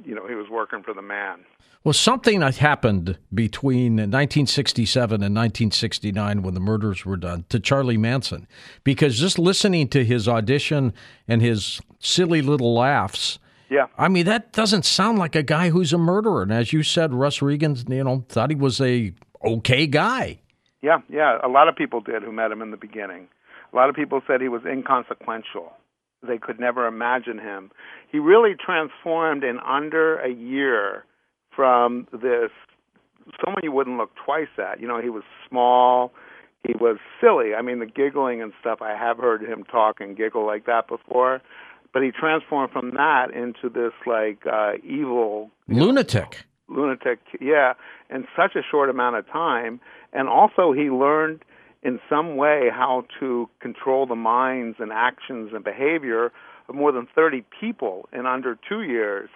you 0.05 0.15
know, 0.15 0.27
he 0.29 0.35
was 0.35 0.49
working 0.51 0.83
for 0.83 0.93
the 0.93 1.03
man. 1.03 1.41
Well, 1.83 1.95
something 1.95 2.41
that 2.41 2.57
happened 2.57 3.17
between 3.33 3.93
1967 3.95 5.15
and 5.15 5.35
1969 5.35 6.43
when 6.43 6.53
the 6.53 6.61
murders 6.61 7.07
were 7.07 7.17
done 7.17 7.47
to 7.49 7.59
Charlie 7.59 7.97
Manson, 7.97 8.47
because 8.85 9.19
just 9.19 9.39
listening 9.39 9.89
to 9.89 10.05
his 10.05 10.29
audition 10.29 10.93
and 11.27 11.41
his 11.41 11.81
silly 11.99 12.43
little 12.43 12.75
laughs, 12.75 13.39
yeah. 13.71 13.87
I 13.97 14.09
mean, 14.09 14.27
that 14.27 14.53
doesn't 14.53 14.85
sound 14.85 15.19
like 15.19 15.37
a 15.37 15.45
guy 15.45 15.71
who's 15.71 15.93
a 15.93 15.99
murderer. 15.99 16.43
And 16.43 16.53
as 16.53 16.73
you 16.73 16.83
said, 16.83 17.15
Russ 17.15 17.41
Regan, 17.41 17.77
you 17.89 18.05
know, 18.05 18.25
thought 18.29 18.51
he 18.51 18.57
was 18.57 18.81
a 18.81 19.15
okay 19.45 19.87
guy. 19.87 20.41
Yeah, 20.83 20.99
yeah. 21.09 21.39
A 21.43 21.49
lot 21.49 21.69
of 21.69 21.77
people 21.77 22.01
did 22.01 22.23
who 22.23 22.33
met 22.33 22.51
him 22.51 22.63
in 22.63 22.73
the 22.73 22.77
beginning. 22.77 23.29
A 23.73 23.77
lot 23.77 23.89
of 23.89 23.95
people 23.95 24.21
said 24.27 24.41
he 24.41 24.49
was 24.49 24.63
inconsequential. 24.65 25.73
They 26.27 26.37
could 26.37 26.59
never 26.59 26.87
imagine 26.87 27.39
him. 27.39 27.71
He 28.11 28.19
really 28.19 28.55
transformed 28.55 29.45
in 29.45 29.59
under 29.61 30.19
a 30.19 30.31
year 30.31 31.05
from 31.55 32.09
this 32.13 32.51
someone 33.45 33.63
you 33.63 33.71
wouldn't 33.71 33.97
look 33.99 34.11
twice 34.25 34.49
at. 34.59 34.81
You 34.81 34.89
know, 34.89 35.01
he 35.01 35.11
was 35.11 35.23
small, 35.49 36.13
he 36.67 36.75
was 36.75 36.99
silly. 37.21 37.55
I 37.55 37.63
mean, 37.63 37.79
the 37.79 37.87
giggling 37.87 38.43
and 38.43 38.53
stuff. 38.61 38.83
I 38.83 38.97
have 38.97 39.19
heard 39.19 39.43
him 39.43 39.63
talk 39.65 40.01
and 40.01 40.17
giggle 40.17 40.45
like 40.45 40.67
that 40.67 40.89
before 40.89 41.41
but 41.93 42.03
he 42.03 42.11
transformed 42.11 42.73
from 42.73 42.93
that 42.93 43.31
into 43.35 43.69
this 43.69 43.93
like 44.07 44.47
uh, 44.47 44.73
evil 44.85 45.51
lunatic. 45.69 46.47
Know, 46.69 46.83
lunatic, 46.83 47.19
yeah, 47.41 47.75
in 48.09 48.27
such 48.37 48.55
a 48.55 48.63
short 48.69 48.91
amount 48.91 49.17
of 49.17 49.27
time, 49.29 49.81
and 50.13 50.29
also 50.29 50.73
he 50.73 50.91
learned 50.91 51.43
in 51.83 51.99
some 52.09 52.37
way 52.37 52.69
how 52.73 53.05
to 53.19 53.49
control 53.61 54.07
the 54.07 54.15
minds 54.15 54.77
and 54.79 54.93
actions 54.93 55.51
and 55.55 55.65
behavior 55.65 56.33
of 56.69 56.75
more 56.75 56.93
than 56.93 57.07
30 57.15 57.45
people 57.59 58.09
in 58.13 58.27
under 58.27 58.59
two 58.69 58.83
years. 58.83 59.31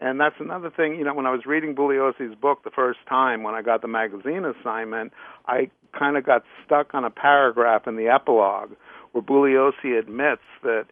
And 0.00 0.20
that's 0.20 0.36
another 0.38 0.70
thing, 0.70 0.94
you 0.94 1.04
know, 1.04 1.12
when 1.12 1.26
I 1.26 1.32
was 1.32 1.44
reading 1.44 1.74
Bugliosi's 1.74 2.36
book 2.36 2.62
the 2.62 2.70
first 2.70 3.00
time, 3.08 3.42
when 3.42 3.56
I 3.56 3.62
got 3.62 3.82
the 3.82 3.88
magazine 3.88 4.44
assignment, 4.44 5.12
I 5.46 5.70
kind 5.98 6.16
of 6.16 6.24
got 6.24 6.44
stuck 6.64 6.94
on 6.94 7.04
a 7.04 7.10
paragraph 7.10 7.88
in 7.88 7.96
the 7.96 8.06
epilogue 8.06 8.70
where 9.10 9.22
Bugliosi 9.22 9.98
admits 9.98 10.42
that 10.62 10.86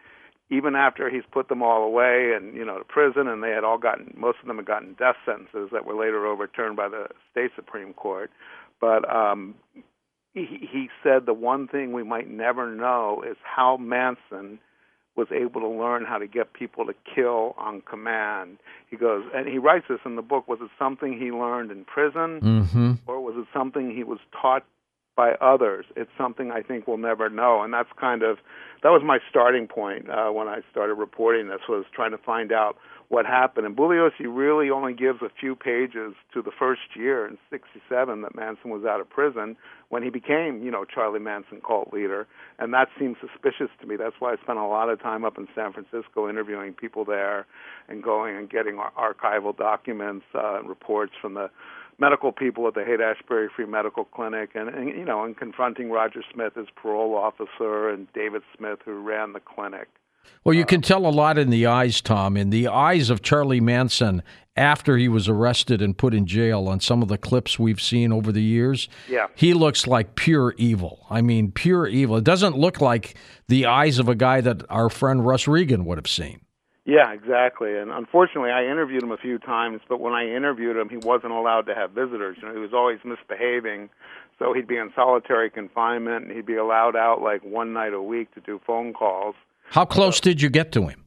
even 0.51 0.77
after 0.77 1.11
he's 1.11 1.25
put 1.33 1.49
them 1.49 1.63
all 1.63 1.83
away 1.83 2.33
and 2.37 2.55
you 2.55 2.65
know 2.65 2.79
to 2.79 2.85
prison 2.85 3.29
and 3.29 3.43
they 3.43 3.51
had 3.51 3.65
all 3.65 3.79
gotten 3.79 4.13
most 4.17 4.39
of 4.41 4.47
them 4.47 4.57
had 4.57 4.67
gotten 4.67 4.95
death 4.99 5.17
sentences 5.25 5.71
that 5.73 5.85
were 5.85 5.95
later 5.95 6.27
overturned 6.27 6.77
by 6.77 6.89
the 6.89 7.07
state 7.31 7.51
supreme 7.57 7.93
court 7.93 8.31
but 8.81 9.09
um 9.13 9.55
he 10.33 10.69
he 10.71 10.89
said 11.03 11.27
the 11.27 11.35
one 11.35 11.67
thing 11.67 11.93
we 11.93 12.03
might 12.03 12.29
never 12.29 12.75
know 12.75 13.23
is 13.29 13.37
how 13.43 13.77
manson 13.77 14.59
was 15.17 15.29
able 15.33 15.63
to 15.63 15.69
learn 15.69 16.05
how 16.05 16.19
to 16.19 16.27
get 16.27 16.53
people 16.53 16.85
to 16.85 16.95
kill 17.15 17.55
on 17.59 17.81
command. 17.81 18.59
He 18.91 18.97
goes, 18.97 19.25
and 19.35 19.49
he 19.49 19.59
writes 19.59 19.87
this 19.89 20.01
in 20.05 20.15
the 20.15 20.23
book. 20.23 20.47
Was 20.47 20.59
it 20.61 20.71
something 20.79 21.19
he 21.19 21.31
learned 21.33 21.71
in 21.71 21.85
prison, 21.85 22.41
mm-hmm. 22.41 22.93
or 23.07 23.21
was 23.21 23.35
it 23.39 23.47
something 23.53 23.95
he 23.95 24.05
was 24.05 24.19
taught 24.41 24.65
by 25.17 25.33
others. 25.41 25.87
It's 25.97 26.11
something 26.19 26.51
I 26.53 26.61
think 26.63 26.87
we'll 26.87 26.99
never 26.99 27.31
know, 27.31 27.63
and 27.63 27.73
that's 27.73 27.89
kind 27.99 28.23
of 28.23 28.39
that 28.83 28.91
was 28.91 29.03
my 29.05 29.19
starting 29.31 29.67
point 29.67 30.09
uh, 30.11 30.31
when 30.31 30.47
I 30.47 30.61
started 30.71 30.95
reporting 30.95 31.49
this 31.49 31.61
was 31.69 31.85
trying 31.95 32.11
to 32.13 32.19
find 32.19 32.53
out 32.53 32.77
what 33.09 33.25
happened. 33.25 33.67
And 33.67 33.77
Bugliosi 33.77 34.27
really 34.29 34.71
only 34.71 34.93
gives 34.93 35.23
a 35.23 35.31
few 35.41 35.57
pages 35.57 36.13
to 36.35 36.43
the 36.43 36.51
first 36.57 36.83
year 36.95 37.27
in 37.27 37.39
'67 37.51 38.23
that 38.23 38.35
Manson 38.37 38.71
was 38.71 38.85
out 38.85 39.01
of 39.01 39.09
prison 39.09 39.57
when 39.89 40.03
he 40.03 40.11
became, 40.11 40.63
you 40.63 40.71
know, 40.71 40.85
Charlie 40.85 41.21
Manson 41.21 41.61
cult 41.67 41.93
leader, 41.93 42.27
and 42.59 42.75
that 42.75 42.89
seems 42.99 43.17
suspicious 43.21 43.71
to 43.81 43.87
me. 43.87 43.97
That's 43.97 44.17
why 44.19 44.33
I 44.33 44.37
spent 44.43 44.59
a 44.59 44.67
lot 44.67 44.91
of 44.91 45.01
time 45.01 45.25
up 45.25 45.39
in 45.39 45.49
San 45.55 45.73
Francisco 45.73 46.29
interviewing 46.29 46.75
people 46.75 47.05
there, 47.07 47.47
and 47.89 48.03
going 48.03 48.37
and 48.37 48.51
getting 48.51 48.79
archival 48.99 49.57
documents 49.57 50.27
uh, 50.35 50.59
and 50.59 50.69
reports 50.69 51.13
from 51.21 51.35
the 51.35 51.51
medical 51.99 52.33
people 52.33 52.67
at 52.69 52.75
the 52.75 52.85
Haight 52.85 53.01
Ashbury 53.01 53.49
Free 53.55 53.67
Medical 53.67 54.05
Clinic, 54.05 54.51
and, 54.55 54.69
and 54.69 54.89
you 54.89 55.05
know, 55.05 55.25
and 55.25 55.37
confronting 55.37 55.91
Roger 55.91 56.23
Smith, 56.33 56.55
his 56.55 56.69
parole 56.75 57.15
officer, 57.15 57.89
and 57.89 58.13
David 58.13 58.43
Smith, 58.57 58.81
who 58.85 59.01
ran 59.01 59.33
the 59.33 59.41
clinic. 59.41 59.89
Well, 60.45 60.55
you 60.55 60.65
can 60.65 60.79
um, 60.79 60.83
tell 60.83 61.07
a 61.07 61.11
lot 61.11 61.39
in 61.39 61.51
the 61.51 61.67
eyes, 61.67 62.01
Tom. 62.01 62.37
In 62.37 62.51
the 62.51 62.69
eyes 62.69 63.11
of 63.11 63.23
Charlie 63.23 63.61
Manson 63.61 64.23
after 64.57 64.97
he 64.97 65.09
was 65.09 65.29
arrested 65.29 65.83
and 65.83 65.97
put 65.97 66.15
in 66.15 66.27
jail 66.27 66.67
on 66.69 66.81
some 66.81 67.03
of 67.03 67.09
the 67.09 67.19
clips 67.19 67.59
we've 67.59 67.81
seen 67.81 68.13
over 68.13 68.33
the 68.33 68.43
years. 68.43 68.89
Yeah. 69.09 69.27
He 69.35 69.53
looks 69.53 69.87
like 69.87 70.15
pure 70.15 70.55
evil. 70.57 71.07
I 71.11 71.21
mean, 71.21 71.53
pure 71.53 71.87
evil. 71.87 72.17
It 72.17 72.25
doesn't 72.25 72.57
look 72.57 72.81
like 72.81 73.17
the 73.49 73.67
eyes 73.67 73.99
of 73.99 74.09
a 74.09 74.15
guy 74.15 74.41
that 74.41 74.63
our 74.71 74.89
friend 74.89 75.27
Russ 75.27 75.47
Regan 75.47 75.85
would 75.85 75.99
have 75.99 76.09
seen. 76.09 76.41
Yeah, 76.87 77.13
exactly. 77.13 77.77
And 77.77 77.91
unfortunately, 77.91 78.51
I 78.53 78.65
interviewed 78.65 79.03
him 79.03 79.11
a 79.11 79.17
few 79.17 79.39
times, 79.39 79.81
but 79.89 79.99
when 80.01 80.13
I 80.13 80.25
interviewed 80.29 80.77
him, 80.77 80.89
he 80.89 80.97
wasn't 80.97 81.33
allowed 81.33 81.63
to 81.67 81.75
have 81.75 81.91
visitors. 81.91 82.39
You 82.41 82.47
know, 82.49 82.55
he 82.55 82.61
was 82.61 82.73
always 82.73 83.01
misbehaving. 83.05 83.91
So 84.39 84.53
he'd 84.53 84.69
be 84.69 84.77
in 84.77 84.93
solitary 84.95 85.51
confinement, 85.51 86.27
and 86.27 86.37
he'd 86.37 86.47
be 86.47 86.55
allowed 86.57 86.95
out 86.95 87.21
like 87.23 87.43
one 87.43 87.73
night 87.73 87.93
a 87.93 88.01
week 88.01 88.33
to 88.35 88.41
do 88.41 88.61
phone 88.65 88.93
calls. 88.93 89.35
How 89.71 89.85
close 89.85 90.21
did 90.21 90.41
you 90.41 90.49
get 90.49 90.71
to 90.73 90.87
him? 90.87 91.03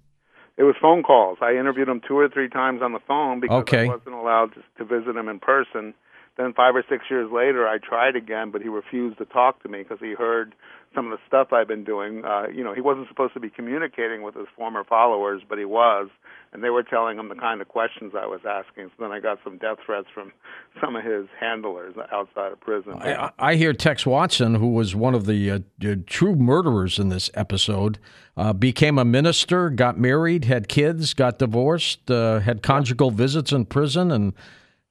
It 0.57 0.63
was 0.63 0.75
phone 0.81 1.01
calls. 1.03 1.37
I 1.41 1.51
interviewed 1.53 1.87
him 1.87 2.01
two 2.05 2.17
or 2.17 2.27
three 2.27 2.49
times 2.49 2.81
on 2.81 2.91
the 2.91 2.99
phone 3.07 3.39
because 3.39 3.61
Okay. 3.61 3.85
I 3.85 3.87
wasn't 3.87 4.15
allowed 4.15 4.55
to, 4.55 4.63
to 4.79 4.83
visit 4.83 5.15
him 5.15 5.29
in 5.29 5.39
person. 5.39 5.93
Then 6.39 6.53
five 6.53 6.73
or 6.73 6.85
six 6.89 7.03
years 7.09 7.29
later, 7.33 7.67
I 7.67 7.79
tried 7.79 8.15
again, 8.15 8.49
but 8.49 8.61
he 8.61 8.69
refused 8.69 9.17
to 9.17 9.25
talk 9.25 9.61
to 9.63 9.67
me 9.67 9.79
because 9.79 9.99
he 9.99 10.13
heard 10.13 10.55
some 10.95 11.11
of 11.11 11.11
the 11.11 11.17
stuff 11.27 11.51
I've 11.51 11.67
been 11.67 11.83
doing. 11.83 12.23
Uh, 12.23 12.47
you 12.47 12.63
know, 12.63 12.73
he 12.73 12.79
wasn't 12.79 13.09
supposed 13.09 13.33
to 13.33 13.41
be 13.41 13.49
communicating 13.49 14.21
with 14.21 14.35
his 14.35 14.47
former 14.55 14.85
followers, 14.85 15.41
but 15.49 15.57
he 15.57 15.65
was, 15.65 16.07
and 16.53 16.63
they 16.63 16.69
were 16.69 16.81
telling 16.81 17.19
him 17.19 17.27
the 17.27 17.35
kind 17.35 17.59
of 17.59 17.67
questions 17.67 18.13
I 18.17 18.25
was 18.25 18.39
asking. 18.49 18.87
So 18.87 19.03
then 19.03 19.11
I 19.11 19.19
got 19.19 19.39
some 19.43 19.57
death 19.57 19.79
threats 19.85 20.07
from 20.13 20.31
some 20.81 20.95
of 20.95 21.03
his 21.03 21.25
handlers 21.37 21.95
outside 22.09 22.53
of 22.53 22.61
prison. 22.61 22.93
I, 22.93 23.31
I 23.37 23.55
hear 23.55 23.73
Tex 23.73 24.05
Watson, 24.05 24.55
who 24.55 24.69
was 24.69 24.95
one 24.95 25.15
of 25.15 25.25
the 25.25 25.51
uh, 25.51 25.59
true 26.07 26.37
murderers 26.37 26.99
in 26.99 27.09
this 27.09 27.29
episode, 27.33 27.99
uh, 28.37 28.53
became 28.53 28.97
a 28.97 29.03
minister, 29.03 29.69
got 29.69 29.99
married, 29.99 30.45
had 30.45 30.69
kids, 30.69 31.13
got 31.13 31.37
divorced, 31.37 32.09
uh, 32.09 32.39
had 32.39 32.63
conjugal 32.63 33.11
visits 33.11 33.51
in 33.51 33.65
prison, 33.65 34.09
and 34.09 34.31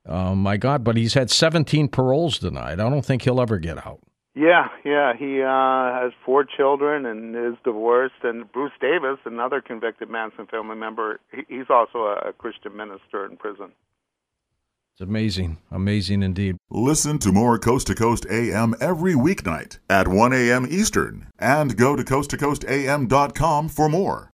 oh 0.09 0.35
my 0.35 0.57
God! 0.57 0.83
But 0.85 0.97
he's 0.97 1.15
had 1.15 1.31
17 1.31 1.89
paroles 1.89 2.39
denied. 2.39 2.81
I 2.81 2.89
don't 2.89 3.05
think 3.05 3.23
he'll 3.23 3.41
ever 3.41 3.59
get 3.59 3.87
out. 3.87 4.01
Yeah, 4.35 4.69
yeah. 4.85 5.15
He 5.19 5.43
uh, 5.43 6.01
has 6.01 6.13
four 6.25 6.45
children 6.45 7.07
and 7.07 7.35
is 7.35 7.59
divorced. 7.65 8.23
And 8.23 8.51
Bruce 8.53 8.73
Davis, 8.81 9.19
another 9.25 9.61
convicted 9.61 10.09
Manson 10.09 10.47
family 10.47 10.77
member, 10.77 11.19
he's 11.49 11.67
also 11.69 11.99
a, 11.99 12.29
a 12.29 12.33
Christian 12.33 12.77
minister 12.77 13.27
in 13.27 13.37
prison. 13.37 13.73
It's 14.95 15.01
amazing, 15.01 15.59
amazing 15.71 16.23
indeed. 16.25 16.57
Listen 16.71 17.19
to 17.21 17.31
more 17.31 17.59
Coast 17.59 17.87
to 17.89 17.95
Coast 17.95 18.27
AM 18.31 18.75
every 18.81 19.15
weeknight 19.15 19.79
at 19.89 20.09
1 20.09 20.33
a.m. 20.33 20.67
Eastern 20.69 21.29
and 21.39 21.77
go 21.77 21.95
to 21.95 22.03
coasttocoastam.com 22.03 23.69
for 23.69 23.89
more. 23.89 24.27